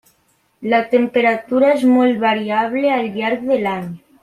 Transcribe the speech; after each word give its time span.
La 0.71 0.79
temperatura 0.93 1.69
és 1.75 1.85
molt 1.97 2.19
variable 2.25 2.93
al 2.97 3.07
llarg 3.21 3.45
de 3.53 3.61
l'any. 3.67 3.87